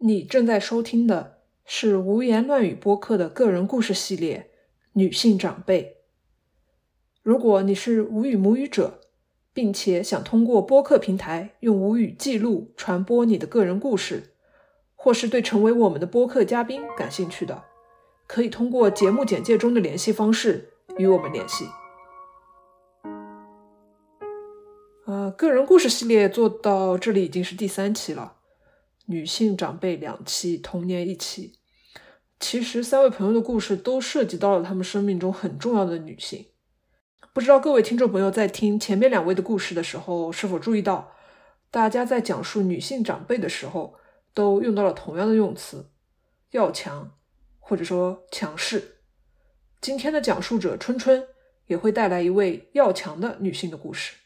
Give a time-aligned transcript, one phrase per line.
[0.00, 4.48] 你正在收听的是无言乱语播客的个人故事系列
[4.92, 5.82] 《女性长辈》。
[7.20, 9.00] 如果你是无语母语者，
[9.52, 14.34] 并且想通过播客平台用无语记录、传播你的个人故事，
[14.94, 17.64] 或是对成为我们的播客嘉宾感兴趣的，
[18.28, 21.66] 可以通过节目简介中的联系方式与我们联系。
[25.06, 28.36] 呃，个人故事系列做到这里已经是第三期了，
[29.10, 31.58] 女性长辈两期，童年一期。
[32.38, 36.46] 其实三位朋友的故事都涉及到了他们生命中很重要的女性。
[37.32, 41.12] 不知道各位听众朋友在听前面两位的故事的时候，是否注意到，
[41.70, 43.94] 大家在讲述女性长辈的时候，
[44.34, 45.90] 都用到了同样的用词
[46.52, 47.12] “要强”
[47.58, 48.98] 或者说“强势”。
[49.80, 51.26] 今天的讲述者春春
[51.66, 54.16] 也会带来一位要强的女性的故事，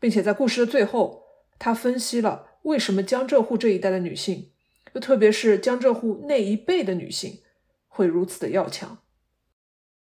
[0.00, 1.22] 并且在故事的最后，
[1.58, 4.52] 她分析了为什么江浙沪这一带的女性，
[4.92, 7.40] 又特别是江浙沪那一辈的女性，
[7.86, 8.98] 会如此的要强。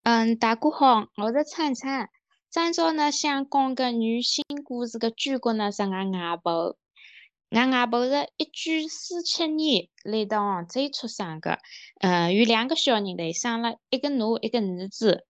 [0.02, 2.10] 嗯，大家好，我是灿灿。
[2.50, 6.76] 今朝呢，想讲个女性故事的主角呢是俺外婆。
[7.48, 11.60] 俺外婆是一九四七年来到杭州出生的，
[12.02, 15.24] 嗯，有两个小人嘞，生了一个女一个儿子。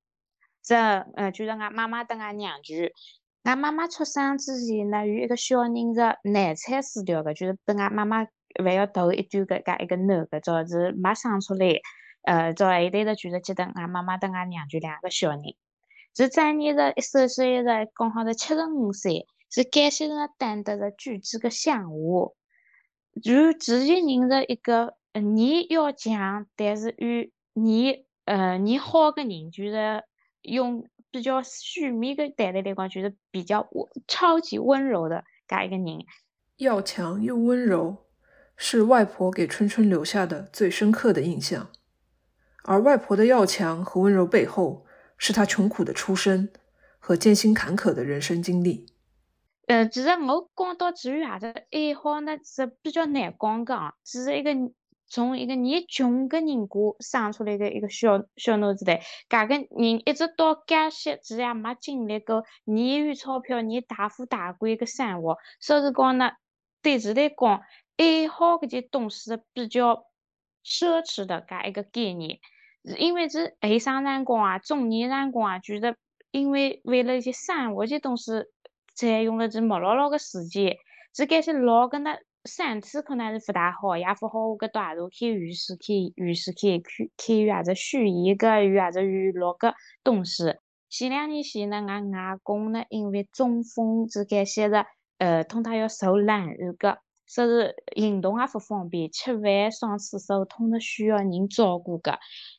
[0.65, 0.77] 这，
[1.15, 2.75] 呃，就是俺妈妈跟俺娘舅。
[3.42, 8.27] 俺妈妈出生之前呢，有一个小人是难产死掉的，就是被俺妈妈
[8.62, 11.80] 还要头一丢个，噶一个男的，早是没生出来。
[12.22, 15.41] 呃，早一代的就是记得俺妈妈跟俺娘就两个小人。
[16.14, 22.34] 是今年的一手岁日刚好是七十五岁，是感谢人担得着举子个香火。
[23.22, 30.04] 就自己人是一个你要强，但是与你呃你好的人，就是
[30.42, 36.05] 用比较虚面的态度来讲，就是比较温超级温柔的噶一个人。
[36.56, 38.06] 要强又温柔，
[38.56, 41.70] 是外婆给春春留下的最深刻的印象。
[42.64, 44.84] 而外婆的要强和温柔背后，
[45.16, 46.53] 是她穷苦的出身
[46.98, 48.87] 和艰辛坎坷的人生经历。
[49.66, 53.94] 呃，其实我讲到至于啥子爱好呢，是比较难讲的。
[54.04, 54.50] 只是一个
[55.10, 65.37] 从一个你穷个人家生出来的一个小小女子来，搿个人一直到介些，其实也没经历过你有钞票、你大富大贵的生活。
[65.60, 66.31] 所以讲呢，
[66.81, 67.60] 对其来讲，
[67.98, 70.06] 爱好搿件东西比较。
[70.62, 72.38] 奢侈的搿一个概念，
[72.98, 75.97] 因为是后生辰光啊，中年人讲啊，就是
[76.31, 78.44] 因为为了一些生活些东西，
[78.94, 80.77] 占用了这木老老的时间，
[81.16, 82.15] 是搿些老个呢，
[82.45, 90.55] 身体可能是勿大好，也勿好搿到阿头去浴室去浴室去去去有啥子虚拟个有啥子娱乐个东西。
[90.89, 94.87] 前两年前呢，俺外公呢，因为中风，是搿些的，
[95.19, 96.99] 呃，通常要受冷雨个。
[97.27, 102.19] 说是运动也不方便，吃饭、上厕所，通常需要人照顾个。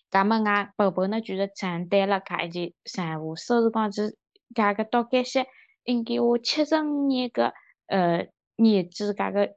[0.09, 3.35] 咁么，俺婆婆呢，就是承担了搿一件任务。
[3.35, 4.15] 所以讲，是
[4.55, 5.45] 搿个到搿些，
[5.83, 7.51] 应该我七十五年个
[7.87, 9.55] 呃年纪，搿个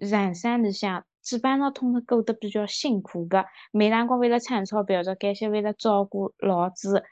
[0.00, 3.44] 人生里向，基本上通常过得比较辛苦个。
[3.70, 7.04] 每辰光为了赚钞票，做搿些为了照顾老子，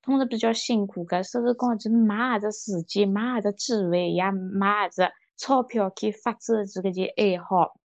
[0.00, 1.22] 通常比较辛苦个。
[1.22, 5.08] 所以讲，就没啥子时间，没啥子机会，也没啥子。
[5.36, 7.78] 钞票去发展这个件爱好，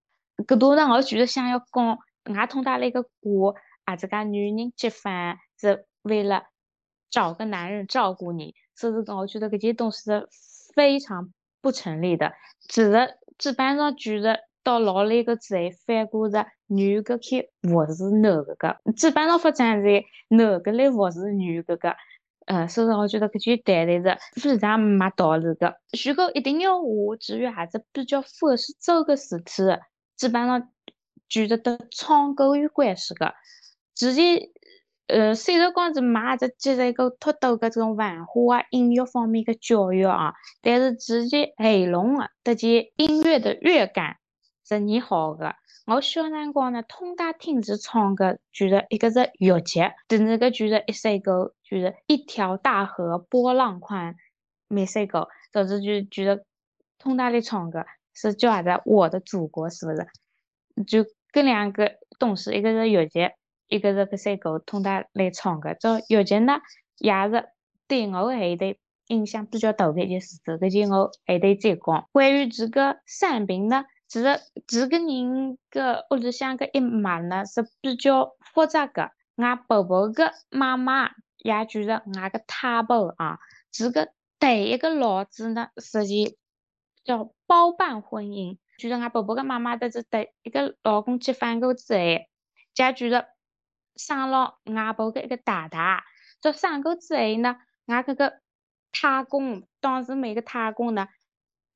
[0.48, 1.98] 搿多呢，我就是想要讲，
[2.34, 6.44] 俺通达了一个过，啊，这个女人结婚是为了
[7.10, 10.30] 找个男人照顾你，所以讲，我觉得搿些东西是
[10.74, 12.32] 非常不成立的。
[12.70, 21.96] 其实基本上就是到老了个之后，反过是女个去服侍男个个，基本上发展是男个来服侍女个个。
[22.48, 25.80] 呃，所以我觉得搿句谈的是非常没道理的。
[26.06, 29.64] 如果一定要我至于啥子比较符合这个事体，
[30.18, 30.70] 基本上
[31.30, 33.36] 就是跟唱歌有关系的。
[33.96, 34.50] 之前，
[35.08, 44.18] 呃，虽然讲是没啥子接受过太多的这种文化啊、音乐方面的教育啊，但是直接喉咙啊，直接音乐的乐感
[44.72, 45.56] 是你好的。
[45.86, 54.16] 我小辰光呢，通大听是唱个，就是一个是乐节，第二个就是一首歌，就是一条大河波浪宽，
[54.70, 56.46] 没首歌，导致就觉得
[56.98, 58.82] 通大的唱个是叫啥子？
[58.86, 60.08] 我的祖国是不是？
[60.86, 61.04] 就
[61.34, 63.36] 搿两个东西，一个是乐节，
[63.68, 65.76] 一个是搿首歌，通大来唱个。
[65.76, 66.62] 这乐节呢，
[66.98, 67.50] 也是
[67.90, 68.36] 对我后头
[69.08, 70.54] 影响比较大的一件事情。
[70.56, 72.08] 搿就我后头再讲。
[72.14, 73.84] 关于这个生病呢？
[74.12, 79.14] 其实这个人个屋里向个一脉呢是比较复杂的。
[79.38, 83.40] 俺婆婆个妈妈，也就是俺个太婆啊，
[83.72, 86.38] 这个第一个老子呢，实际
[87.06, 92.00] 叫包办婚姻，就是俺婆婆个妈妈的这第一个老公结婚过之后，
[92.74, 93.26] 家就是
[93.96, 96.04] 生了俺婆的一个大大。
[96.42, 97.56] 这生过之后呢，
[97.86, 98.42] 俺这个
[98.92, 101.08] 太公当时每个太公呢，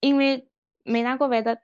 [0.02, 0.50] 因为
[0.84, 1.62] 没那个会得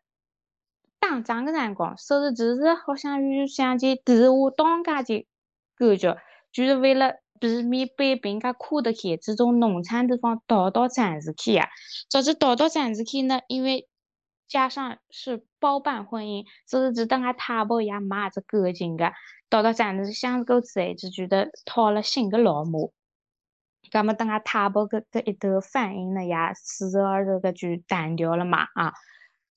[1.02, 5.28] 打仗的辰光，所以其实好像有像件地下当家的
[5.76, 6.18] 感觉，
[6.54, 11.68] 就是为了避免被别人家看得起，这种农村地方逃到城市去呀。
[12.08, 13.90] 早知逃到城市去呢，因为
[14.48, 19.12] 加上是包办婚姻，所以就等俺太婆也没啥感情的。
[19.50, 22.94] 逃到城市相处之后，就觉得讨了新的老母。
[23.92, 28.94] 那么等俺太婆搿搿一段反应呢，也自然而然的就淡掉了嘛啊。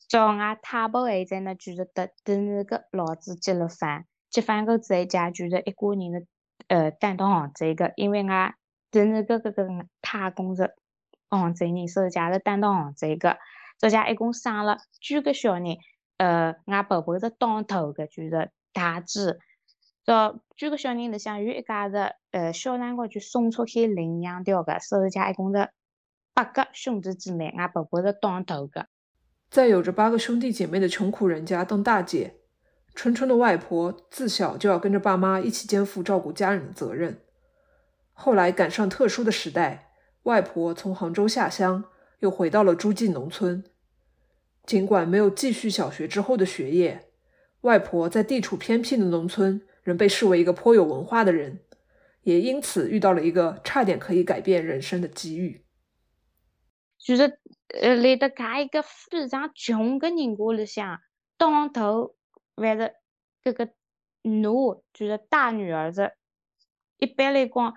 [0.08, 6.26] 叫俺太婆现在呢，就是得第二个老子结了婚，结婚过之后，家就是一家人的
[6.68, 8.54] 呃担当杭州个，因为俺
[8.90, 10.74] 第二个搿个太公是
[11.28, 13.38] 杭州人，所以家是担当杭州个。
[13.78, 15.78] 这家一共生了九个小人，
[16.16, 19.38] 呃，俺婆婆是当头的，就是大姐。
[20.04, 25.70] 这九个小人里向有一家是，呃，小辰光就送出去领养掉的，所以家一共是
[26.34, 28.86] 八个兄弟姐妹，俺婆婆是当头的。
[29.54, 32.40] 在有着八个兄弟姐妹的穷苦人家当大姐，
[32.92, 37.20] 春春的外婆自小就要跟着爸妈一起肩负照顾家人的责任。
[38.12, 39.92] 后来赶上特殊的时代，
[40.24, 41.84] 外婆从杭州下乡。
[42.18, 43.62] 又回到了诸暨农村。
[44.66, 47.10] 尽管没有继续小学之后的学业，
[47.60, 51.60] 外婆在地处偏僻的农村仍被视为一个颇有文化的人，
[52.22, 55.63] 也因此遇到了一个差点可以改变人生的机遇。
[57.04, 57.38] 就是
[57.82, 60.98] 呃，来到搿一个非常穷的人家里向，
[61.36, 62.14] 当头
[62.56, 62.94] 还是
[63.42, 63.68] 这个
[64.22, 66.12] 奴，就是大女儿子，
[66.96, 67.74] 一般来讲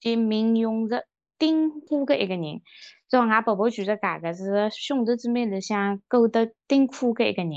[0.00, 1.06] 就命运是
[1.38, 2.62] 顶苦的一个人。
[3.06, 7.52] 这俺婆婆就是搿个是兄弟姊妹里向过得顶苦的一个人，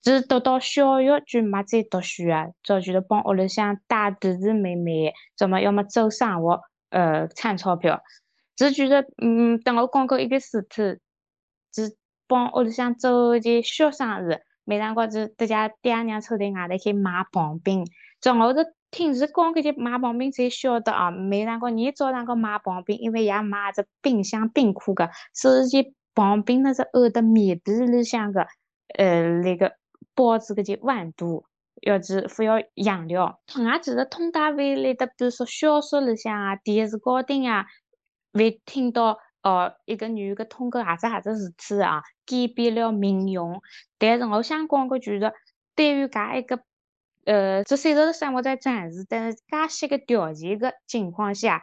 [0.00, 8.00] 只读到小学就没再读书啊，就就是帮屋里向带弟弟妹妹，怎么要么做生活，呃，赚钞票。
[8.60, 10.98] 只觉得，嗯，等我讲过一个事体，
[11.72, 11.96] 只
[12.26, 17.86] 帮屋里向做一件小生意，每辰光就大家爹娘凑在外头去买棒冰，
[18.20, 18.74] 正好是。
[18.92, 28.48] 听是讲搿些买棒冰才晓得啊，每辰光你早上个买棒冰，因为也买啥子冰箱冰库个，所以棒冰那是按的面皮里向个
[28.98, 29.74] 呃那个
[30.12, 31.44] 包子搿些温度，
[31.82, 33.40] 要是不要养料。
[33.54, 37.66] 俺其实通达未来的，比如说小说里向啊、电视高头啊，
[38.32, 43.40] 会听到哦一个女个通过啥子啥子事体啊，改变了命运。
[43.98, 45.32] 但是我想讲个就是，
[45.74, 46.60] 对于噶一个。
[47.26, 51.62] 呃，这虽然是生活在城市，但是介些个条件个情况下，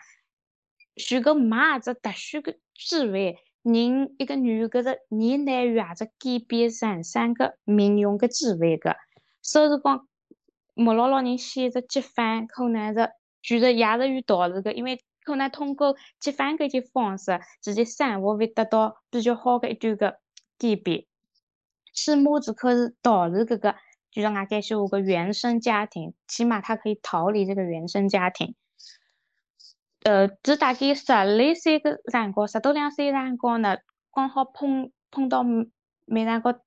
[1.09, 8.95] 如果没啥子特殊个机会，人一个女个是你难于啥子改变人生个命运个机会个。
[9.41, 10.07] 所以讲，
[10.75, 13.09] 莫老老人选择结婚，可能是
[13.41, 20.19] 觉得也是有道理个，因为可能通过结婚搿些方式，自己生活会得到比较好的一段个
[20.57, 21.05] 改变。
[21.93, 23.75] 起码只可以逃离搿个。
[24.09, 28.55] 就让俺感受我个原生家庭，起码他可以逃离这个原生家庭。
[30.03, 33.77] 呃，只大概十来岁个辰光，十多两岁辰光呢，
[34.11, 35.43] 刚好碰碰到
[36.05, 36.61] 没那个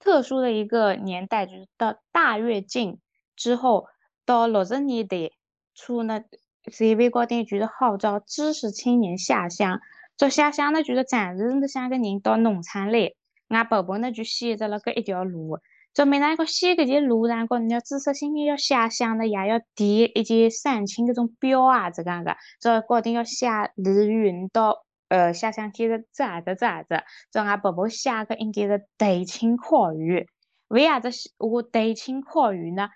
[0.00, 2.98] 特殊的一个年代，就是到大跃进
[3.36, 3.86] 之后，
[4.24, 5.30] 到六十年代
[5.74, 6.24] 初呢，
[6.72, 9.80] 社会高头就是号召知识青年下乡。
[10.16, 13.12] 做下乡呢，就是暂时的想个人到农村来，
[13.48, 15.58] 俺婆婆呢就选择了搿一条路。
[15.92, 30.28] 就每那个写搿条路上，讲你要知识青年要下乡呢，也要填一件申请搿种表啊，这样个，这高头要写离云到呃下乡去的咋子咋子，这俺婆婆写个应该是对青考语。
[30.68, 32.88] 为啥子我对青考语呢？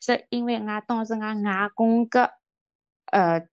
[0.00, 2.30] 是因为俺当时俺外公个
[3.14, 3.46] 呃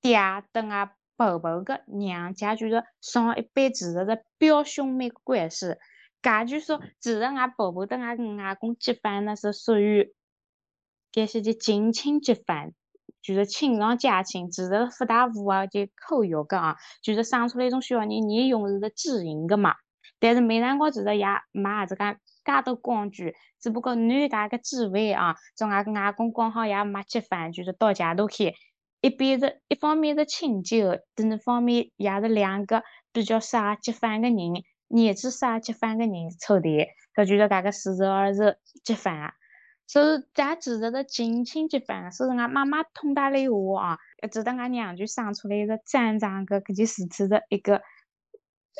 [0.00, 0.16] 爹
[0.52, 5.74] 跟俺婆婆个娘家就是上一辈其实是表兄妹关系。
[6.22, 10.14] 噶就说，其实俺婆婆跟俺外公结婚那，是属于，
[11.12, 12.72] 搿些就近亲结婚，
[13.20, 19.74] 就是亲上加亲，其实不大符合就口语个啊，就是生出来一种小人，你用的是基因个嘛。
[20.20, 22.02] 但是没辰光其实也没啥子介
[22.44, 28.54] 介多光据，只不过男家个机会啊，从俺外公刚好也没结婚，就是到家都去，
[29.00, 34.36] 一边是一方面是亲旧，另一方面也是两个比较适合结婚个人。
[34.90, 39.12] 年纪啥结婚个人凑的，他觉得搿个自然而然结婚，
[39.86, 43.98] 所以咱其实是近亲结婚，所以俺妈妈通达了话啊，
[44.32, 47.82] 直到俺娘就生出来一个正常个搿件事体的一个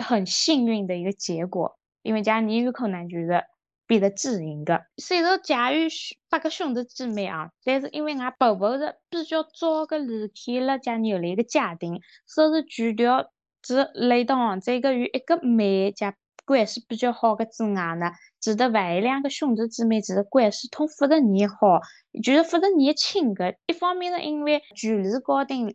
[0.03, 3.45] 很幸运的一个结果，因为家你有可能就是
[3.88, 4.87] 变得知音的。
[4.99, 5.88] 虽然家有
[6.28, 16.14] 八个兄弟姐妹啊，但是因为俺婆婆是比较早个离开了家原来的家庭，所以除掉只来到杭州个与一个妹家
[16.45, 21.80] 关系比较好的之外呢，其他还有两个兄弟姐妹其实关系同负责人好，
[22.23, 23.57] 就是负责人亲个。
[23.66, 25.75] 一方面是因为距离高定。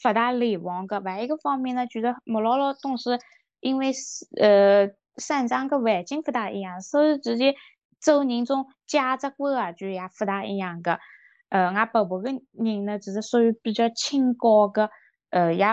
[0.00, 3.10] 不大来往个，还一个方面呢，就是莫老老东西，
[3.58, 4.86] 因为是呃
[5.18, 7.54] 生长个环境不大一样，所以直接
[8.00, 10.98] 做人种价值观啊就也不大一样个。
[11.50, 14.90] 呃，俺婆婆个人呢，就是属于比较清高个，
[15.30, 15.66] 呃，也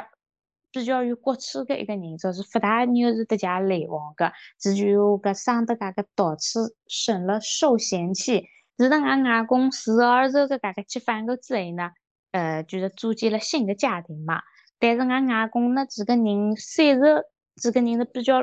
[0.71, 8.45] 比较有骨气个一个人，就是不大愿意得家来往个，只有个生得噶个倒气，生了受嫌弃。
[8.77, 11.91] 直到俺外公四儿子个噶个结婚个之后呢。
[12.31, 14.41] 呃，就是组建了新的家庭嘛。
[14.77, 17.23] 但是俺外公呢，这个人虽然
[17.55, 18.41] 这个人是比较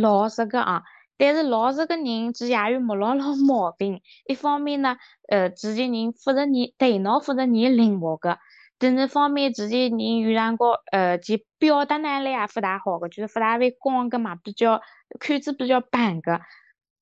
[0.00, 0.82] 老实个啊，
[1.16, 4.00] 但是老实个人其实也有没老老毛病。
[4.26, 4.96] 一方面呢，
[5.28, 8.38] 呃，自己人负责你头脑负责你灵活个；，
[8.78, 14.80] 另一方面，自己人有辰光呃，其表达能力也不大好个，就是不大会讲个嘛，比较
[15.20, 16.40] 口子比较板个。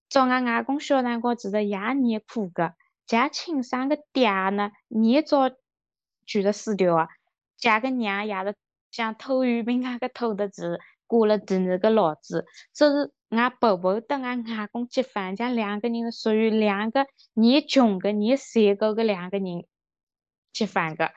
[0.08, 2.74] 找俺外公小辰光其实也念苦个，
[3.06, 5.50] 家亲生个爹呢，念早。
[6.26, 7.08] 就是死掉啊！
[7.56, 8.54] 家个娘也是
[8.92, 10.78] 像偷鱼饼那个偷的字，
[11.10, 12.46] 过了第二个老子。
[12.72, 19.64] 这是俺婆婆跟俺外公结婚，家两个人属于两个你穷个你三个个两个人
[20.52, 21.10] 结婚个，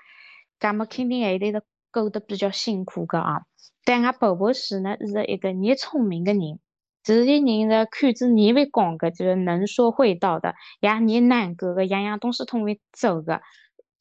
[0.60, 3.42] 那么肯定还得是过得比较辛苦个啊。
[3.86, 6.60] 但俺婆婆是呢是一个你聪明个人，
[7.04, 13.42] 这些人的口子你会讲个，就是能说会道的，也你难过个，样样东西通会走个。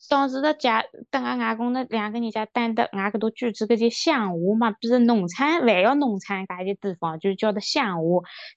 [0.09, 8.00] 当时的家，等俺外公那两个人家等的，俺搿头住址搿些乡下嘛，不是农村，还要农村搿些地方，就叫的乡下。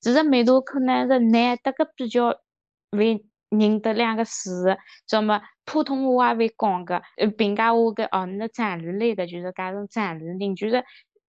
[0.02, 2.36] 其实没多可能是难得个比较
[2.92, 4.76] 会认得两个字，
[5.08, 10.84] 怎么普通话会讲个，呃，平家话个哦，那站里来的就是搿种站里人，就是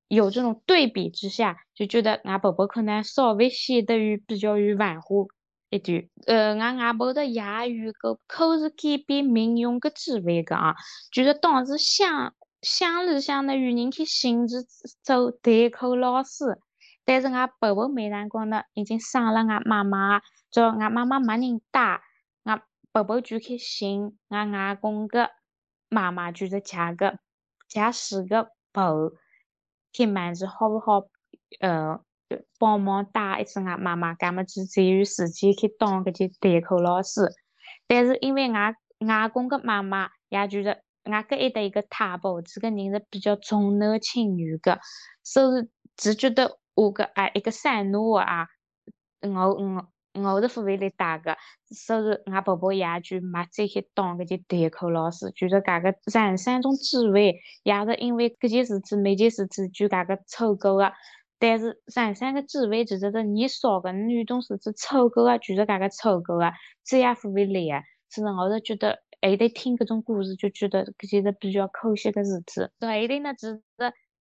[0.08, 5.36] 有这种对比之下，就觉得俺婆婆可能稍微显得有比较有文化。
[5.76, 10.75] 一段，呃，俺外婆的哑语个口是改变命运个机会个啊，
[11.12, 14.56] 就是当时乡乡里向的有人去寻去
[15.02, 16.59] 做代课老师，
[17.04, 22.00] 但是俺婆婆没辰光呢，已经伤了俺妈妈，叫俺妈妈没人带，
[22.45, 22.61] 俺
[22.92, 25.30] 婆婆就去寻俺外公个
[25.88, 27.18] 妈妈，就是嫁个
[27.68, 29.12] 嫁四个婆，
[29.92, 31.04] 去问是好不好，
[31.61, 32.00] 呃。
[32.59, 37.21] 帮忙带一次俺妈妈，干么子才有时间去当搿些代课老师。
[37.87, 44.78] 但是因为俺外公个妈妈，也就是俺搿一代一个太婆，这个人是比较重男轻女个，
[45.23, 48.49] 所以只觉得我个啊一个三女啊，
[49.21, 51.37] 我我我是不会来带个，
[51.68, 55.30] 所以俺婆婆也就没再去当搿些代课老师。
[55.37, 60.92] 就是搿个人生中机会，也是因为搿件事体，每件事体就搿个错过个。
[61.38, 66.50] 但是人生个机会其实是你少个，你有种事体凑够啊，就是搿个凑够个，
[66.83, 67.85] 再也不会来个。
[68.09, 72.62] 所以我是觉得还得听各种故事，就觉得搿些是比较可惜个事体。
[72.81, 73.62] 还得呢，只是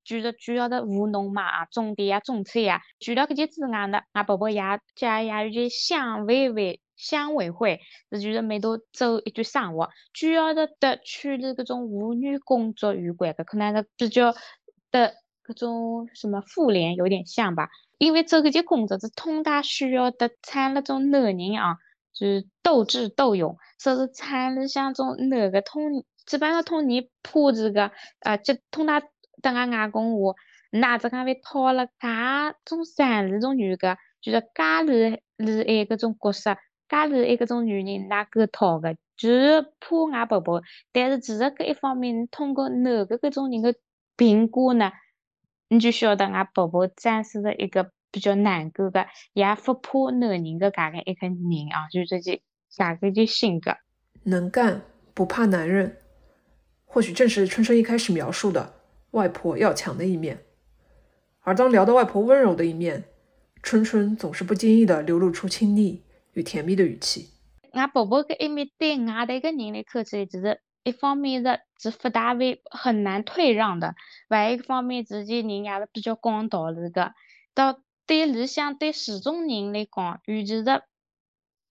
[0.03, 2.81] 就是主要的务农嘛，种地啊，种菜啊。
[2.99, 4.61] 除了搿些之外呢，俺婆婆也
[4.95, 7.79] 家也有些乡委会、乡委会，
[8.11, 14.33] 就是每多做一段生活，主要的的处理各种妇女工作有关的，可能是比较
[14.91, 15.13] 的。
[15.47, 21.77] 各种什么妇联有点像吧，因为做搿些工作是通大需要的产那种男人啊，
[22.13, 29.03] 就是斗智斗勇，所以产里向种男个通，基本上通你铺这个，呃，就通大
[29.43, 30.33] 等俺外公话，
[30.71, 36.57] 哪只讲会讨了噶种善里种女个，就是家里里爱搿种角色，
[36.89, 43.75] 家里爱搿种女人哪个讨个，就是怕俺婆婆，但是其实搿一方面通过男个搿种人个
[44.17, 44.91] 评估呢。
[45.67, 51.35] 你就晓得俺婆婆展示了一个比较难过的，也不怕男人的噶个一个人
[51.73, 52.41] 啊，就这些
[52.77, 53.75] 噶个的性格，
[54.23, 55.97] 能干不怕男人，
[56.85, 58.75] 或许正是春春一开始描述的
[59.11, 60.43] 外婆要强的一面。
[61.41, 63.03] 而当聊到外婆温柔的一面，
[63.63, 66.03] 春春总是不经意的流露出亲昵
[66.33, 67.31] 与甜蜜的语气。
[67.71, 70.61] 俺婆婆搿一面对外的一个人来看起来，就是。
[70.85, 73.95] 一方面是是不大会很难退让的，
[74.29, 77.13] 还一个方面自己人也是比较讲道理的。
[77.55, 80.83] 到对理想对始终人来讲，尤其是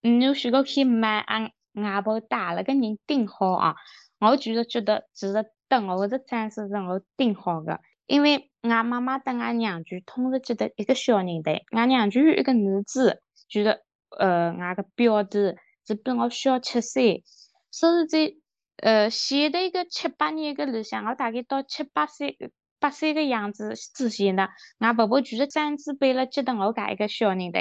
[0.01, 3.75] 你有许个去买俺外婆带了个人顶好啊，
[4.19, 7.79] 我就是觉得其实等我是暂时是我顶好的。
[8.07, 15.55] 因为俺妈妈跟俺娘舅同时记得一个小人的，俺娘舅有一个儿子，就是呃，俺个表弟
[15.87, 17.23] 是比我小七岁，
[17.71, 18.35] 所以在
[18.77, 22.37] 呃前头一个七八年个里向，我大概到七八岁
[22.79, 27.59] 八岁个样子之前呢，俺婆婆就是专子背了记得我家一个小人头，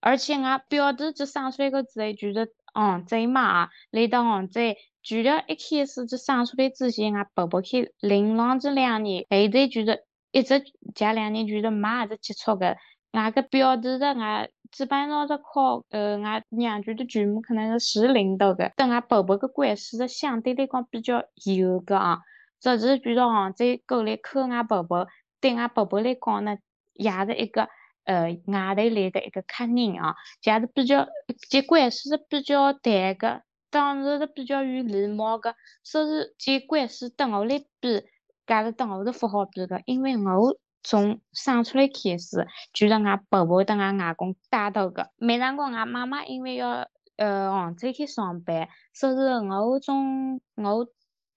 [0.00, 4.60] 而且俺表弟就生出来个之后就是杭州嘛，来到杭州。
[5.02, 10.62] 除了一开始就生出来之前，俺婆婆去领养这两年，后头就是一直
[10.94, 12.76] 这两年就是没啥子接触个。
[13.12, 22.18] 俺个表弟的俺基本上是靠呃俺娘舅的舅母可能是市领导的，跟俺婆婆的关系是相对来讲比较友个啊。
[22.60, 25.06] 只是觉得杭州过来看俺婆婆，
[25.40, 26.56] 对俺婆婆来讲呢，
[26.94, 27.68] 也是一个
[28.04, 30.14] 呃外头来的一个客人啊，
[30.44, 31.06] 也是比较
[31.50, 33.42] 这关系是比较淡个。
[33.68, 38.04] 当时是比较有礼貌个，所以这关系跟我来比，
[38.46, 45.10] 搿是跟我是不好比的，因为我从生出来开始，就是俺婆婆跟俺外公带到个。
[45.16, 50.84] 每辰光俺妈妈因为要呃杭州去上班，所以我从我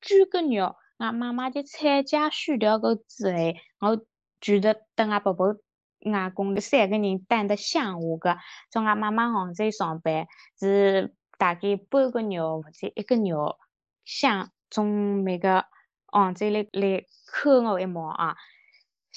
[0.01, 3.33] 九个月，俺妈妈的产假休掉个之
[3.79, 4.05] 后，我
[4.41, 5.55] 觉得等俺婆婆、
[6.05, 8.37] 外公三个人待得相互个。
[8.71, 10.27] 从俺妈妈杭州上班
[10.59, 11.13] 是。
[11.37, 13.35] 大概半个月或者一个月，
[14.05, 15.65] 想从那个
[16.05, 18.37] 杭州来来看我一毛啊。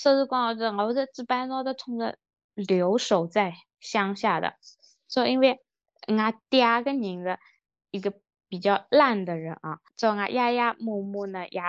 [0.01, 2.17] 所以讲是我是基本上都从着
[2.55, 4.55] 留守在乡下的。
[5.09, 5.61] 所以因为
[6.07, 7.39] 俺爹个人是
[7.91, 8.13] 一个
[8.49, 11.61] 比较懒的人啊，做俺爷爷母母呢也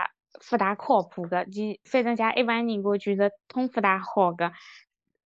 [0.48, 4.52] 不大靠谱个，就反正家一般人我觉得通不大好个。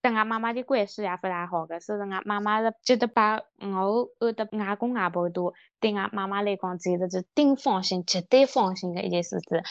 [0.01, 9.61] 跟俺妈妈的关系也不大好个，所以俺妈妈是觉得把我按的外公外婆多，对俺妈妈来讲简直是顶放心、绝对放心的一件事情。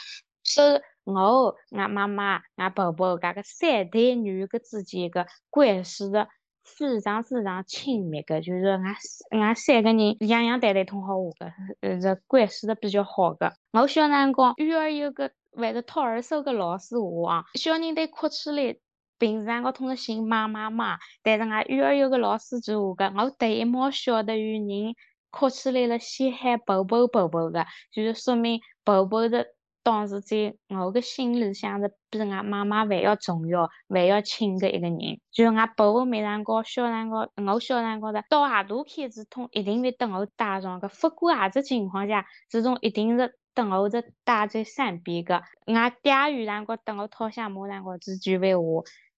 [0.42, 6.28] 所以我、俺妈妈、俺婆婆搿个三代女个之间个关系是
[6.64, 8.94] 非常非常亲密个，就是俺
[9.40, 13.52] 俺三个人样样代代通好话个，呃，这关系是比较好个。
[13.72, 18.76] 我小辰光幼儿有个会得托儿所个老师话啊，小人得哭起来。
[19.18, 24.94] 平时我通常姓妈妈嘛，但是俺幼儿园个老师就话个，我第一毛晓得有人
[25.30, 29.46] 哭起来了，先喊婆婆婆婆个，就是说明婆婆的
[29.82, 34.98] 当时在我个心里想着比俺妈妈还要重要、还要亲的一个人。
[35.30, 43.36] 就是俺婆婆每辰光小辰光，我小辰光的到何大开始痛，一定会等我带上个，不管何只情况下，这种一定是。
[43.54, 48.64] 等我是带在身边个，俺爹有辰光等我讨下马辰光只句闲话。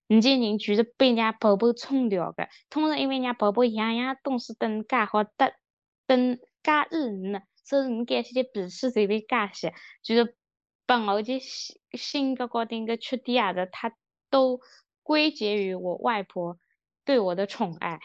[0.08, 5.54] 你这人就是被人家婆婆冲掉的，通常因为人家婆婆样样东西等介好，得
[6.08, 9.72] 等介恩呢，所以你该些的脾气才会介些，
[10.02, 10.34] 就是
[10.86, 11.40] 把我的
[11.92, 13.94] 性格高头个缺点啊的，他
[14.30, 14.60] 都
[15.02, 16.58] 归结于我外婆
[17.04, 18.00] 对我的宠爱，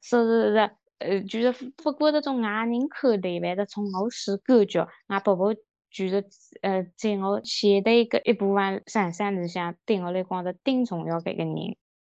[0.00, 5.54] 所以是呃，就是不过这种外人看待，反正从我是感觉，俺婆婆。
[5.92, 6.24] 就是
[6.62, 11.52] 呃，在我前头个一部分人生里向，对我来讲是顶重要的一个人，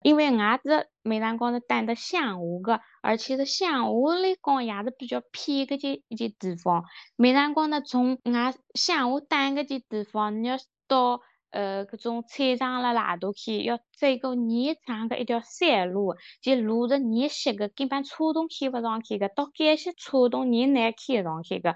[0.01, 6.83] 因为俺是每辰光是待得乡下个，而且是乡下来讲也是比较偏个些一些地方。
[7.15, 10.57] 每辰光呢，从俺乡下待个些地方，你要
[10.87, 21.75] 到呃，各种菜场啦哪都去，要走个泥长个一条山路，就路是泥稀个，根本车都开不上去个，到这些车都泥难开上去个。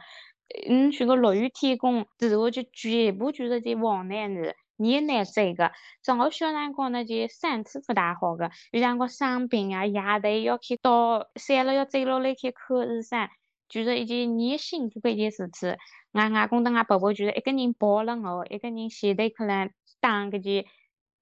[0.67, 5.71] 嗯，去个落雨天公，之后就全部就是在往南里，你难走个。
[6.01, 13.29] 正好小辰光呢，就身体不大好个，有辰光生病啊，夜头要去到山了要走路来去看医生，
[13.69, 15.77] 就是一件你辛苦的一件事体。
[16.13, 20.65] 俺外公跟俺婆婆就是一个人抱了我，一个人前头可能打个件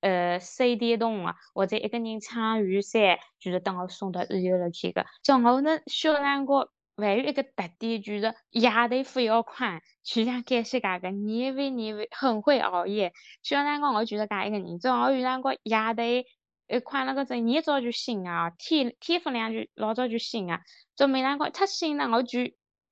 [0.01, 5.05] 呃手电筒啊，或者一个人撑雨伞，就是等我送到医院里去个。
[5.21, 6.69] 正好那小辰光。
[6.99, 13.13] 还有一个特点就是夜头不要困，就像感谢搿个年为年为很会熬夜。
[13.43, 16.27] 小辰光我觉得搿一个人，正好有辰光夜头
[16.67, 20.61] 呃困了个阵，一早就醒啊，天天不亮就老早就醒啊。
[20.95, 22.39] 就每辰光他醒了，我就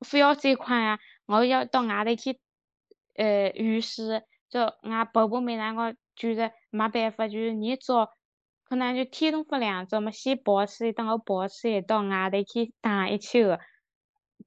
[0.09, 2.39] 不要再困啊，我要到外头去
[3.15, 4.23] 呃浴室。
[4.49, 8.09] 就俺婆婆每辰光就是没办法，就是一早
[8.63, 13.57] 可能就天不亮，怎么先抱起来，等我抱起来到外头去打一球。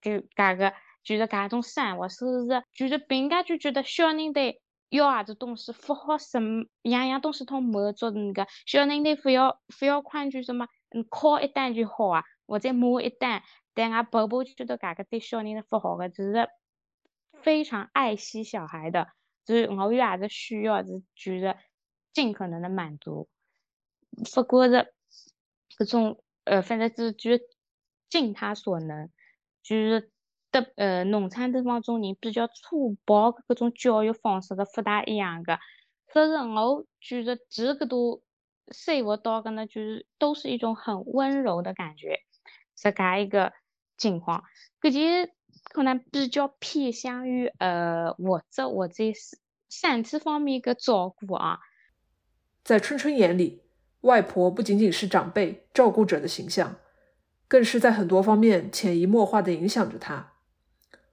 [0.01, 0.73] 就搿个，
[1.03, 2.63] 就是搿种生活，是不是？
[2.73, 4.41] 就是别人家就觉得小人头
[4.89, 13.43] 要啥子东西，不好什么样样东西都满足那个小人头，不要不要抗拒什么，嗯，靠一单就好啊，或者摸一单。
[13.73, 16.49] 但俺婆婆觉得搿个对小人头不好个，就是
[17.43, 19.09] 非常爱惜小孩的。
[19.47, 21.57] 就是我有啥子需要，是觉得
[22.13, 23.29] 尽可能的满足。
[24.35, 24.93] 不过是
[25.79, 27.31] 各种呃，反正就是就
[28.09, 29.09] 尽他所能，
[29.63, 30.11] 就是
[30.51, 35.59] 的呃，农村地方种人比较粗暴各种教育方式的不大一样的。
[36.13, 38.23] 所以我觉得这个都
[38.73, 42.21] 生活到的呢，就是都是一种很温柔的感觉，
[42.77, 43.53] 是噶一个
[43.97, 44.43] 情况。
[44.81, 45.33] 搿些
[45.73, 51.61] 可能比较偏向于呃，或者或者是身体方面的照顾啊。
[52.65, 53.63] 在春春眼里，
[54.01, 56.77] 外婆不仅仅是长辈照顾者的形象，
[57.51, 60.35] 更是在很多方面潜移默化的影响着她。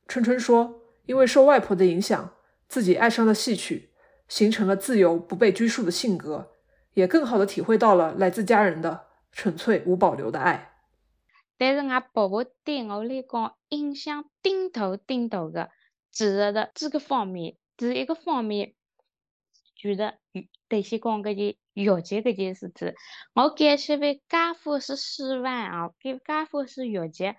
[0.07, 2.35] 春春说，因为受外婆的影响，
[2.69, 3.89] 自己爱上了戏曲。
[4.29, 6.51] 形成了自由不被拘束的性格，
[6.95, 10.73] 也更好的体会到了来自家人的纯粹无保留的爱。
[11.57, 15.69] 但是，俺婆婆对我来讲影响顶头顶头的，
[16.11, 17.55] 其实的几个方面。
[17.77, 18.73] 第一个方面，
[19.77, 19.95] 就是
[20.67, 22.93] 得先讲搿件药剂搿件事体。
[23.33, 27.33] 我感谢为家父是四万啊，给家父是药剂，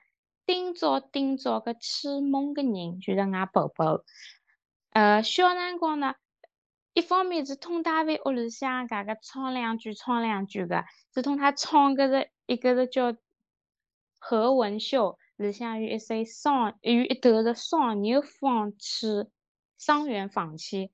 [0.47, 4.05] 顶早顶早个启蒙个人就是我婆婆。
[4.91, 6.15] 呃，小辰光呢。
[6.95, 13.17] 一方面是通他为屋里向搿个唱两句唱两句个，是通他唱搿是一个是叫
[14.19, 19.07] 何文秀，里向有一首双有一段是双牛放弃
[19.77, 20.91] 伤员放弃，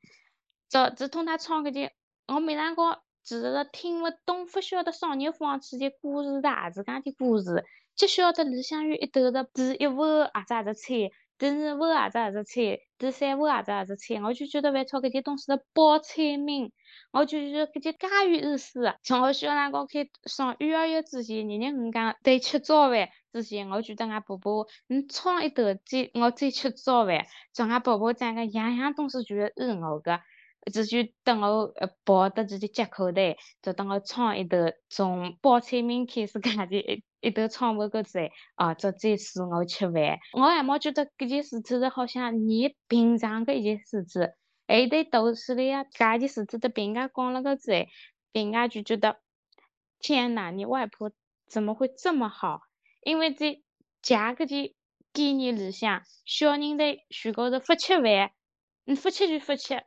[0.74, 1.92] 这只通他唱搿件，
[2.26, 11.12] 我每辰光其实是听勿懂，勿晓得双牛放弃的故事的何是讲的故事，只晓得里向有一段是第一碗阿只阿只菜。
[11.38, 16.72] 第二碗阿只阿只菜，第三碗阿只阿只菜，我就觉得万操搿些东西是报菜名，
[17.12, 18.94] 我就觉得搿些介有意思。
[19.04, 30.18] 从我小辰光开上幼儿园之前，日日五讲在吃早饭之前，我觉得俺婆婆你唱一段再我再吃早饭，叫俺婆婆讲个样样东西就是我个。
[30.72, 38.18] 只就等我呃抱得自己接口袋，就等我唱一段从包菜名开始讲的一一段唱完个子
[38.54, 40.18] 啊，这再使我吃饭。
[40.32, 44.02] 我还没觉得搿件事体是好像你平常的一件事。
[44.04, 44.20] 体，
[44.66, 47.72] 还得读书了呀，搿件事体都别人讲了个子，
[48.32, 49.20] 别人就觉得
[49.98, 51.10] 天呐，你外婆
[51.46, 52.60] 怎么会这么好？
[53.02, 53.60] 因为在
[54.02, 54.74] 家搿件
[55.14, 58.32] 概念里向，小人在树高头不吃饭。
[58.86, 59.82] 你不吃就不吃，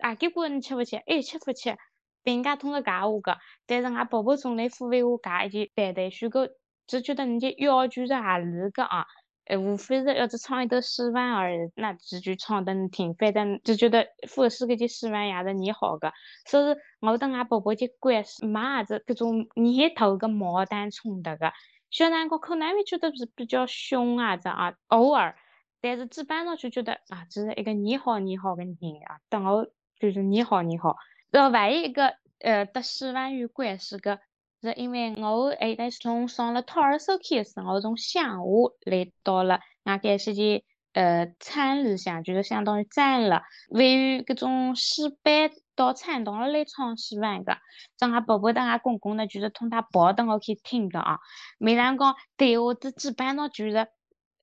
[0.00, 1.76] 啊，结果你吃不吃，爱吃不吃，
[2.24, 6.48] 别人家通过讲我个，但是俺婆婆从来不为我讲一句反对，如果
[6.88, 9.06] 只觉得人家要求是合理个啊，
[9.44, 16.12] 呃，无非是要只唱一段诗范而已，那这就唱得听，反正就觉得复试搿件诗范也是你好个，
[16.44, 21.52] 所以我跟俺婆婆就关系没啥子搿种年头个矛盾冲突个，
[21.88, 25.36] 虽然我可能会觉得是比较凶啊子啊，偶尔。
[25.82, 28.76] 但是基本上就觉得啊，只是一个你好你好的人
[29.08, 29.66] 啊，等我
[29.98, 30.96] 就是你好你好。
[31.30, 34.18] 然后唯一一个呃得喜欢有关系个，
[34.60, 47.56] 是因为我还得从上了托儿所开始，我从乡下来到了俺搿些的呃村里向，就是相当于站了，位于各种戏班到村堂里来唱戏班个。
[47.96, 51.18] 像俺婆婆跟俺公公呢，就是通他抱等我去听的啊。
[51.58, 53.88] 没人讲对我这基本上就是。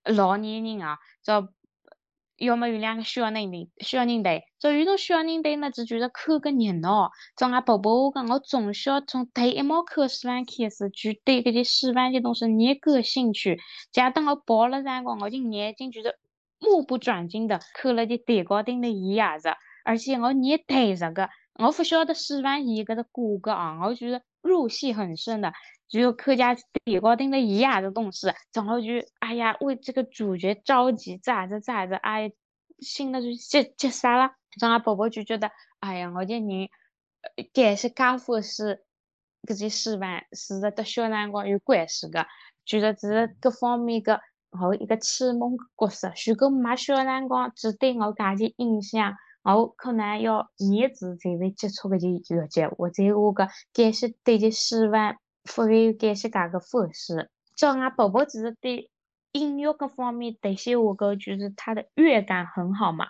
[0.07, 1.47] 老年人啊，这
[2.37, 7.09] 要么有两个小人的小人队，这有种小人队呢，就觉得看个热闹。
[7.35, 13.57] 这俺婆婆讲，我从小从第一毛课戏班开始，就对搿些戏班的东西热感兴趣。
[13.91, 16.15] 假等我报了辰光，我就眼睛就是
[16.59, 19.49] 目不转睛的看了的蛋糕店的演样子，
[19.83, 25.53] 而且我热对着个，我不晓得戏班演搿个过个啊，我觉得入戏很深的。
[25.89, 28.87] 只有客家底高定的一样的东西，然后就
[29.19, 32.31] 哎呀为这个主角着急咋子咋子，哎，
[32.79, 34.31] 心里就急急啥了。
[34.59, 36.69] 然后婆婆就觉得，哎呀，我这人，
[37.53, 38.83] 感是家父是，
[39.43, 42.25] 搿些示范是的，跟小辰光有关系的，
[42.65, 44.19] 觉得只是各方面的
[44.49, 46.11] 我一个启蒙角色。
[46.25, 55.17] 如果没小辰光只对我搿些印象，我可能要年子才会接触搿些乐节，或者我个感是对这示范。
[55.55, 58.91] 不会有感些介个粉丝，叫俺婆婆只是对
[59.31, 63.07] 音乐各方面这些我个就是他的乐感很好嘛。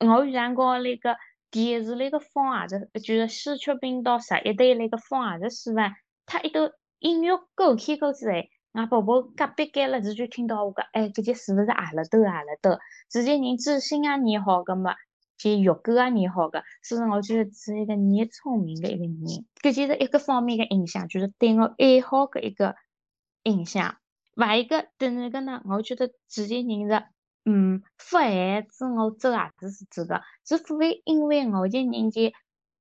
[0.00, 1.16] 我原光那个
[1.50, 5.92] 电视那个放啊子，就是戏曲频道十一台那个放啊子时分，
[6.26, 12.78] 他一到音乐够开够之来，俺宝宝隔壁间了就听到我个，哎，这些是不是阿拉都阿拉都？
[13.08, 14.94] 这些人自信啊，你好个嘛。
[15.36, 22.76] 就乐歌啊，你好的，所以我觉得是一个你聪明的一个人，搿就是一个方面的影响，就是对我爱好的一个
[23.42, 23.96] 影响。
[24.36, 27.04] 还一个第二个呢，我觉得这些人是，
[27.44, 32.32] 嗯，不限制我做啥子事体的，是不会因为我这人家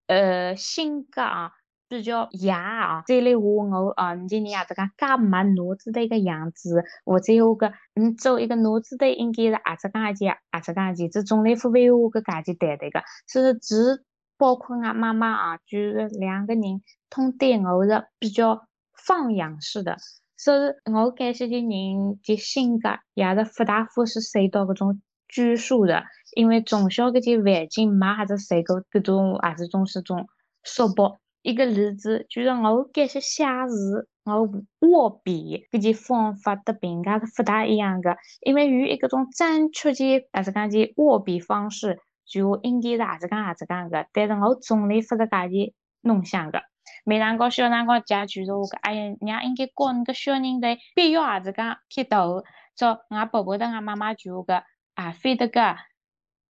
[0.08, 1.52] 呃性格啊
[1.98, 10.14] 比较野啊，再来话我啊，你今年也子讲介没脑子的一个样子，或者我个你做一个脑子的应该是阿子讲一
[10.52, 10.74] 阿子
[11.10, 14.04] 这种类付费我个价钱谈的个，所以只
[14.38, 16.62] 包括俺妈妈啊，就是两个人
[17.10, 19.98] 通对我是比较放养式的。
[20.36, 26.04] 所以，我感谢的人的性格也是不大会是受到各种拘束的，
[26.36, 30.28] 因为从小搿些环境没哈子受过各种还是种是种
[30.64, 31.18] 束缚。
[31.44, 34.50] 一个例子就是我感谢写字，我
[34.88, 46.64] 握笔搿些方法和别人家是不大一样的，因为有一个种正确的还是讲的握笔方式，就应该是还是讲还是讲个，但是我从来不是搿些弄想的。
[47.06, 52.44] 每当讲小辰光家就是我讲，哎呀，娘应该教那个小人的必要还是讲剃头。
[52.80, 54.64] 说俺婆婆跟俺妈妈就个
[54.96, 55.76] 啊，非得个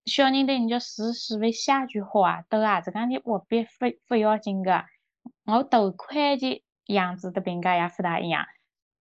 [0.04, 4.84] 小人对人家时时为写句话，都还是讲你握笔不不要紧个。
[5.44, 8.44] 我头快的样子跟别人家也不大一样，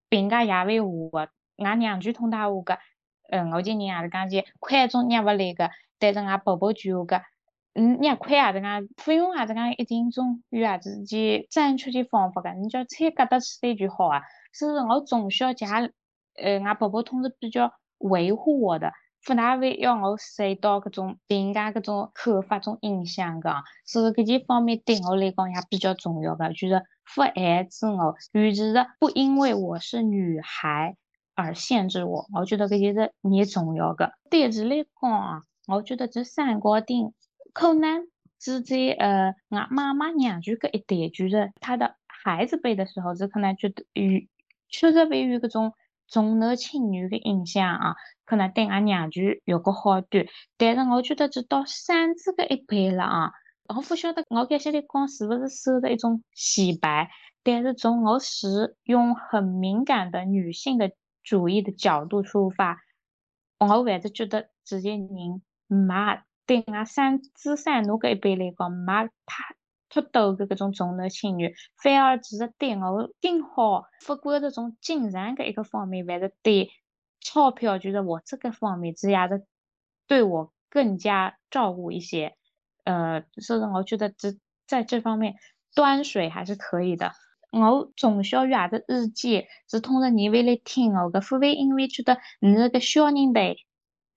[0.10, 2.78] 别人家也会画个，俺娘就同他画个，
[3.30, 7.24] 嗯，我今年也是讲起快中捏不来个，但是俺婆婆就个。
[7.74, 14.22] 嗯，你也快啊，这个不用啊，这个一定种有啊自己正确的方法个，你叫才夹得起来就好啊。
[14.52, 15.90] 所以我从小家，
[16.36, 18.92] 呃，俺婆婆同时比较维护我的，
[19.26, 23.56] 不大会要我受到搿种别人家搿种看法种影响个。
[23.86, 26.84] 所以搿些方面对我来讲也比较重要个，就是
[27.16, 30.96] 不限制我，尤其是不因为我是女孩
[31.36, 32.26] 而限制我。
[32.34, 34.14] 我觉得搿些是蛮重要个。
[34.30, 37.14] 对此来讲啊，我觉得这三个点。
[37.54, 38.08] 可能
[38.40, 44.04] 是在呃，俺妈妈娘就搿一代，就是他的孩子辈的时候，是可能觉得有
[44.70, 45.74] 确实会有搿种
[46.08, 47.96] 重男轻女的影响啊，
[48.32, 50.26] 可能对俺娘舅有个好端。
[50.56, 53.32] 但是我觉得直到三子搿一辈了啊，
[53.68, 57.10] 我不晓得我搿些里讲是不是受的一种洗白，
[57.44, 62.80] 但是从我是用很敏感的女性的主义的角度出发，
[63.60, 66.22] 我还是觉得这些人没。
[66.46, 69.56] 对俺三子三奴搿一辈来讲，没太
[69.90, 76.70] 太多的搿种重男轻女，反而其实对我更好，不管这种精神搿一个方面，还是对
[77.22, 79.46] 钞票，就是我这个方面，只要是
[80.08, 82.36] 对我更加照顾一些。
[82.84, 84.34] 呃，所以我觉得这
[84.68, 85.36] 在这方面
[85.76, 87.12] 端水还是可以的。
[87.52, 93.58] 我从小阅的日记，是通过你为了听我的，不会因为觉得你那个小人辈。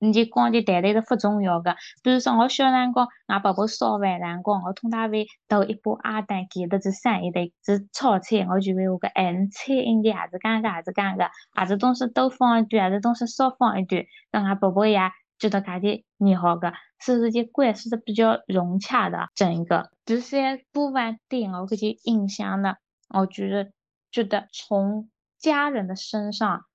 [0.05, 15.01] 你就讲的谈谈是不重要的，比如说我小辰光，俺爸爸烧饭辰光，我同他会投一把鸭蛋，给的是生一的是炒菜，我就会我个哎，菜应该还是干个还是干个，还是东西多放一点，还是东西少放一点，让俺婆婆也
[15.39, 19.91] 觉得家的你好个，是不是就关系是比较融洽的整个？
[20.05, 22.75] 这些部分对我这些印象呢，
[23.09, 23.71] 我觉得
[24.13, 26.67] 觉得从家人的身上。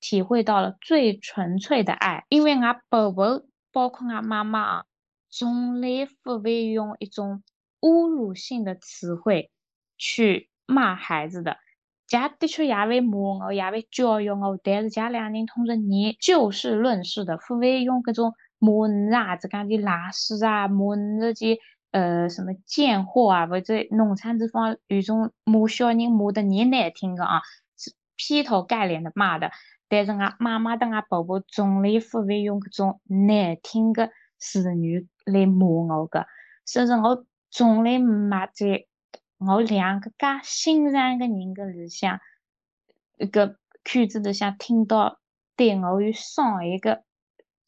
[0.00, 4.84] 体会到了最纯粹的爱，因为俺婆婆包括俺妈妈啊，
[5.30, 7.42] 从来不会用一种
[7.80, 9.50] 侮辱性的词汇
[9.96, 11.56] 去骂孩子的。
[12.06, 21.58] 家的确也会骂我，也会教育我，但是家两人同时你就事论事的，不会用各种骂你啊，这讲的拉屎啊，骂你这些
[21.90, 27.42] 呃什么贱货啊，或者农村地方有种骂小人骂的你难听的啊，
[27.76, 29.50] 是劈头盖脸的骂的。
[29.90, 36.26] 但是俺妈妈跟俺婆婆从来不会用搿种难听的词语来骂我个，
[36.66, 38.86] 甚至我从来没在
[39.38, 42.20] 我两个介欣赏的人的里向
[43.16, 45.18] 一个圈子里向听到
[45.56, 47.04] 对我有伤害的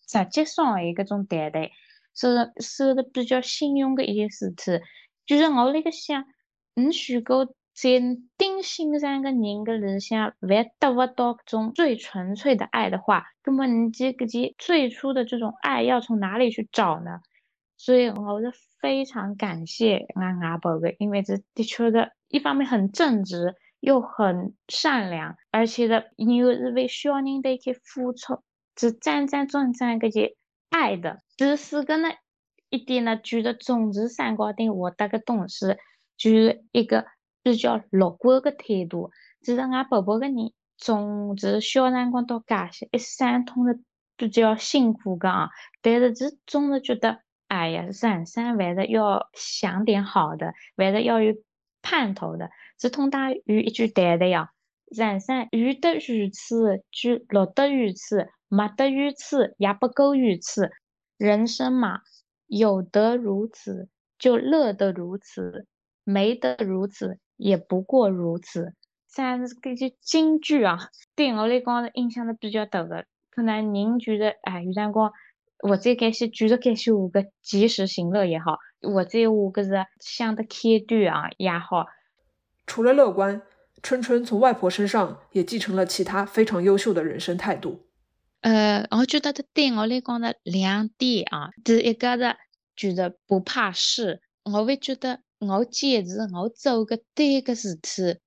[0.07, 1.71] 直接伤害搿种对待，
[2.13, 4.81] 所以受的比较幸运的一件事体，
[5.25, 6.25] 就是我那个想，
[6.75, 7.55] 你如果。
[7.73, 7.89] 在
[8.37, 17.21] 丁欣赏个人个里向，还得不到这种最纯粹的爱的话，那么你这个些最初的这种爱要从哪里去找呢？
[17.79, 28.43] 所以我是非常感谢俺阿宝的，因为这的确的一方面很正直，又很善良，而且的又是为小人的去付出，
[28.77, 30.37] 是真真正正个些
[30.69, 31.21] 爱的。
[31.39, 32.11] 第四个呢，
[32.69, 35.77] 一点呢，觉得种植三高定我得个东西，
[36.19, 36.31] 就
[36.73, 37.07] 一个。
[37.43, 43.81] 比较乐观的态度，其实俺婆婆个人从是小辰光到家些一生通是
[44.17, 45.49] 比较辛苦个啊，
[45.83, 51.35] 但是是总是觉得，哎呀，人生还是要想点好的，还是要有
[51.83, 52.51] 盼头的。
[52.79, 54.51] 是通达有一句台的呀，
[54.87, 60.71] 人生有得如此，就乐得如此；没得如此，也不够如此。
[61.19, 62.01] 人生嘛，
[62.47, 65.67] 有得如此，就乐得如此，
[66.05, 68.75] 没得如此，也不过如此。
[69.09, 70.79] 算是搿些京剧啊，
[71.17, 73.07] 对我来讲是影响的比较大的。
[73.31, 75.13] 可能人觉得，哎，有辰光
[75.59, 81.87] 或者搿些就是搿些我个及时行乐也好，或者我搿是想的开端啊也好。
[82.67, 83.43] 除了乐观，
[83.83, 87.87] 春春从外婆身上也继承了其他非常优秀的人生态度。
[88.43, 92.37] 呃，我觉得对我来讲的两点啊，第一个是
[92.77, 98.21] 觉得不怕事，我会觉得我坚持我做个对个事体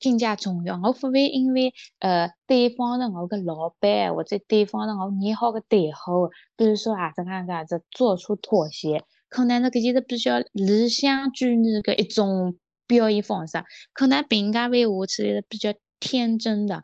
[0.00, 0.80] 更加重要。
[0.82, 12.56] 我不会因为呃对方是我个老板或者对方是我拟好的对口，比如说啊这样个子做出妥协，可能那个就是比较理想主义的一种。
[12.90, 16.82] 表现方式可能别人家会话起来是比较天真的，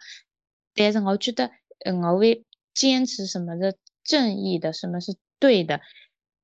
[0.72, 1.50] 但是我觉得，
[1.84, 5.80] 嗯，我会坚持什么是正义的，什么是对的。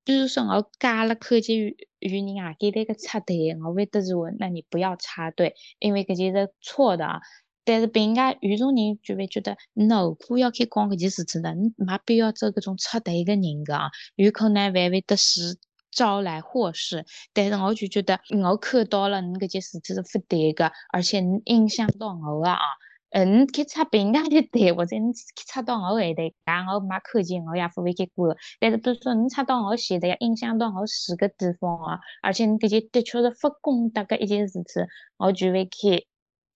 [0.05, 7.21] 比如说，我加了口气与与人啊，给那个插队，我会得是问，那你不要插队，因为搿件是错的啊。
[7.65, 15.59] 但是别人家有种人就会觉得，哪怕要去讲搿件事情的，你没必要做搿种插队的人个啊，有可能还会得是。
[15.95, 22.65] 招来祸事，但是我就觉得我看到了你搿件事体是不对的，而且你影响到我了啊，
[23.12, 28.35] 嗯，你去插别人家的队，或者你去插到我后头，但我没看见，我也不会去管。
[28.59, 34.87] 但是比如说你插到我前头，影响到我住个地方啊，而且你这些的确是不公德的一件事情，
[35.18, 36.07] 我就会去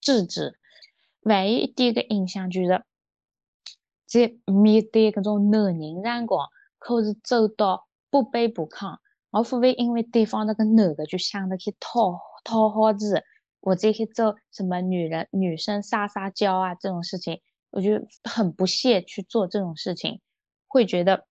[0.01, 0.59] 制止。
[1.23, 2.83] 万一一点个影响就是，
[4.07, 8.97] 在面对各种男人辰光，可是做到不卑不亢。
[9.31, 12.93] 我不会因为对方那个男的就想着去讨讨好
[13.67, 20.21] 我这些做什么女人女生撒撒娇啊这种事情，我就很不屑去做这种事情，
[20.69, 21.27] 会觉得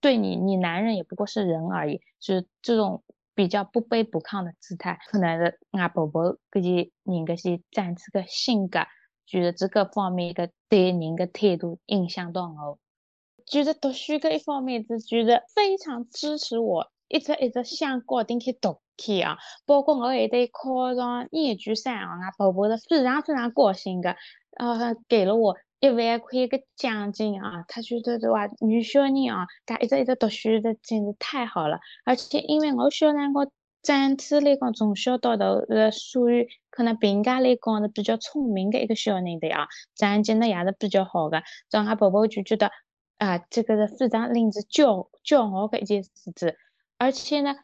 [0.00, 3.02] 对你你男人也不过是人而已，就是这种
[3.34, 8.86] 比较不卑不亢的姿态，可能是俺婆婆搿些人搿些展示个性格，
[9.26, 12.78] 就是这个方面的对人的态度影响到我，
[13.44, 16.92] 觉得读书搿一方面是觉得非常支持我。
[17.08, 18.80] 一直一直想高定去读
[19.22, 24.16] 啊，包括我还得考上研究生啊，俺婆婆是非常非常高兴的，
[24.56, 33.50] 呃，给了我一万块个奖金啊，她觉得对吧，女小人啊，她一直一直读书的真是太好了，而且因为我小辰光
[33.82, 42.70] 整体来讲从小到大是属于可能别人家来讲是比较聪明的一个小人的啊，成绩呢也是比较好的，让俺婆婆就觉得
[43.16, 46.54] 啊，这个是非常令人骄骄傲的一件事情。
[46.98, 47.54] 而且呢，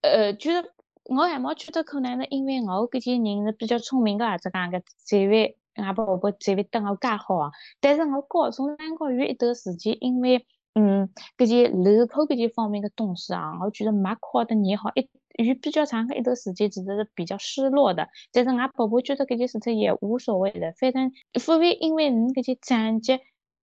[0.00, 0.72] 呃，就是
[1.04, 7.50] 我还没觉得可能是因为我搿些人是比较聪明个儿子讲个，才会俺婆婆才会对我介好啊。
[7.80, 15.08] 但是我高中辰光有一段时间，因为嗯，搿些路口搿些方面的东西啊，我觉得没考得你好，一
[15.44, 18.08] 有比较长的一段时间，其实是比较失落的。
[18.32, 23.18] 但是俺婆婆觉得搿件事情也无所谓的，反正不会因为你搿些成绩，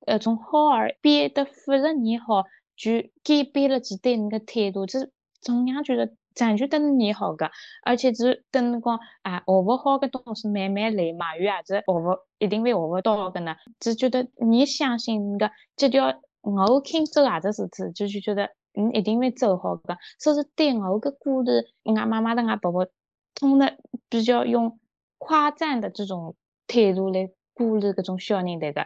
[0.06, 2.44] 呃，从好而变得不如你好。
[2.78, 2.92] 就
[3.24, 5.10] 改变了自己对你的态度，就是
[5.42, 7.50] 同样觉得成就等你好个，
[7.84, 13.56] 而且是等你讲啊，学不好的东西慢慢来嘛，有啥子学不一定会学不到的呢？
[13.80, 19.98] 只觉得你相信你的这条我肯做啥子事体，就就觉得你一定会走好的。
[20.20, 21.52] 所以对我的鼓励，
[21.86, 22.88] 俺妈妈的俺婆婆，
[23.34, 23.72] 通常
[24.10, 24.80] 比较用
[25.18, 26.36] 夸赞的这种
[26.68, 28.86] 态度来鼓励各种小人的个。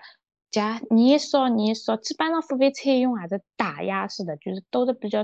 [0.51, 5.23] 加年少年少，基本上不会采用还是打压式的，就是都是比较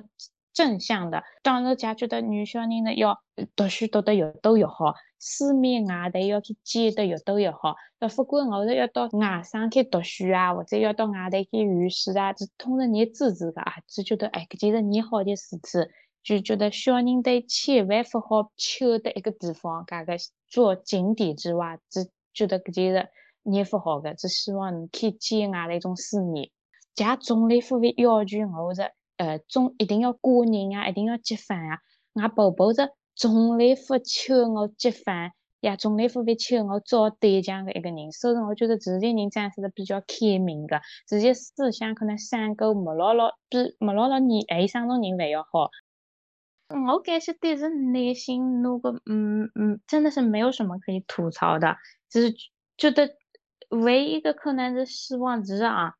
[0.55, 1.23] 正向的。
[1.43, 3.21] 当时家觉得女小人呢要
[3.55, 7.75] 读书读得越多越好，书面外头要去见得越多越好。
[7.99, 15.91] 那不管我是要到外省去读书啊，或者要到外头去游戏啊，是通常你支持的啊，只觉得哎，搿件是你好的事体，
[16.23, 20.13] 就觉得小人对千万不好求的一个地方，搿个
[20.47, 23.09] 做井底之蛙，只觉得搿件是。
[23.47, 26.49] 你不好的，只希望你去见外的一种世面。
[26.95, 28.81] 家从来不会要求我是
[29.17, 31.79] 呃，总一定要过年啊，一定要结婚啊。
[32.13, 35.31] 俺婆婆是从来不求我结婚，
[35.61, 38.11] 也从来不会求我找对象的一个人。
[38.11, 45.69] 所以我觉得这些人展示的比较开明的，这些思想可能三个没老老比没老老人还有三种人还要好。
[46.69, 51.77] 我感觉对是内心那个嗯嗯，真的是没有什么可以吐槽的，
[52.09, 52.35] 只是
[52.77, 53.09] 觉得。
[53.69, 55.95] 唯一的可能是希望值啊，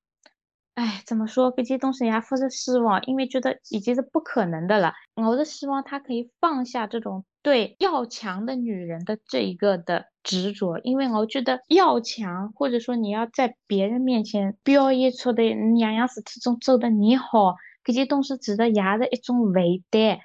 [0.76, 1.56] 哎，怎么说？
[1.56, 4.94] 搿些东西也不是失望，因为觉得已经是不可能的了。
[5.16, 17.56] 我是希望他可以放下这种对要强的女人的这一个的执着，因为我觉得要强，或者说你要在别人面前表现出的样样事体中做的你好，
[17.86, 20.20] 搿些东西其实也是一种伪担。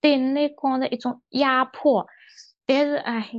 [0.00, 2.06] 对你来讲的一种压迫。
[2.64, 3.30] 但是，哎，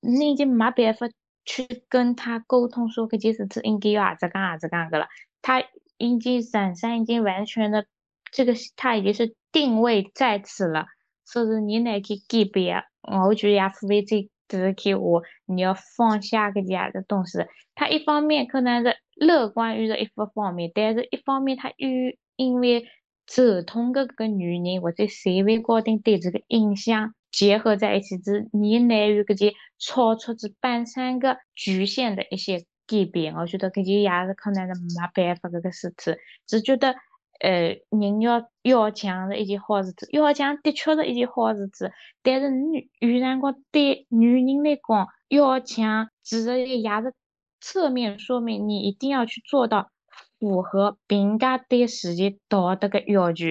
[0.00, 1.06] 你已经没办法
[1.44, 5.06] 去跟他沟通，说搿件事体应该要何子讲何子讲个了。
[5.40, 5.62] 他
[5.98, 7.86] 已经人生已经完全的，
[8.32, 10.86] 这个他已经是定位在此了。
[11.24, 17.38] 所以你来去改变，我觉得也付费这只是给我你要放下搿件的东西。
[17.74, 21.88] 他一方面可能是乐观于这一方方面，但是一方面他又
[22.36, 22.86] 因为
[23.26, 33.36] 走通搿个女人或者社会高头对这个影响结合在一起，是你难于搿件超出这本身个局限的一些改变。
[33.36, 36.96] 我觉得搿件也是可能是没办法搿个事体，只觉得。
[37.40, 41.84] 呃，人要要强是一件好事体，要强的确是一件好事体。
[42.20, 47.14] 但是女有辰光对女人来讲，要强其实也是
[47.60, 49.92] 侧面说明你一定要去做到
[50.40, 53.44] 符合别人家对自己道德的要求，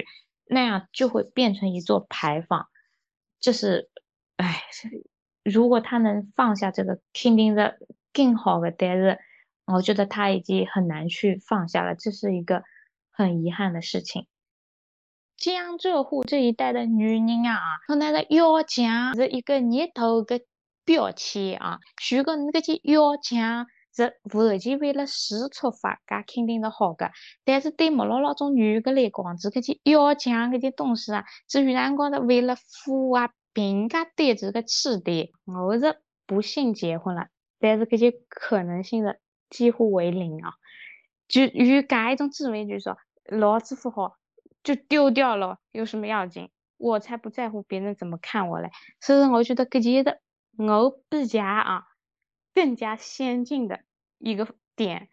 [0.49, 2.67] 那样就会变成一座牌坊。
[3.39, 3.89] 这是，
[4.35, 4.63] 哎，
[5.45, 7.79] 如果他能放下这个，肯定是
[8.11, 8.69] 更好的。
[8.69, 9.17] 但是
[9.67, 12.63] 我觉得他已经很难去放下了，这是一个。
[13.19, 14.27] 很遗憾的事情，
[15.37, 17.57] 江浙沪这一带的女人啊，
[17.87, 20.41] 可能是要强是一个热头的
[20.85, 21.79] 标签啊。
[22.15, 23.65] 如果你搿件要强
[23.95, 27.09] 是完全为了事出发，搿肯定是好的。
[27.43, 35.29] 但是对某老老种女的来讲，这搿件要强搿件东西啊，是有辰光是为了符合别人家对这个期待。
[35.45, 39.17] 我是不幸结婚了，但是搿些可能性的
[39.49, 40.53] 几乎为零啊。
[41.27, 42.97] 就有搿一种滋味，就是说。
[43.29, 44.15] 老子不好
[44.63, 46.49] 就丢掉了，有什么要紧？
[46.77, 48.71] 我才不在乎别人怎么看我嘞。
[49.01, 50.21] 所以我觉得搿件的
[50.57, 51.87] 我比较啊
[52.53, 53.81] 更加先进的
[54.17, 55.09] 一个点，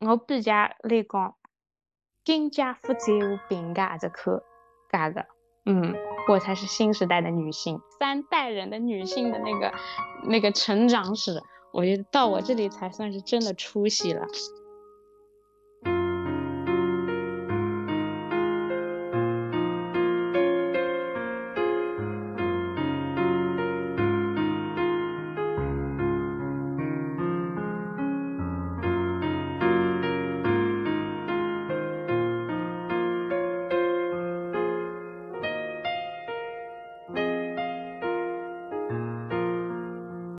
[0.00, 1.36] 我比较来讲
[2.24, 4.42] 更加不在乎别人这口
[4.90, 5.26] 价个。
[5.66, 5.94] 嗯，
[6.30, 9.74] 我才是新时代的女性，三代人的女性的那个
[10.24, 11.38] 那个成长史，
[11.72, 14.26] 我觉得到我这里才算是真的出息了。